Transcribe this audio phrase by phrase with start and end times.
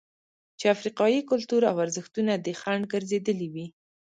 [0.59, 3.65] چې افریقايي کلتور او ارزښتونه دې خنډ ګرځېدلي وي.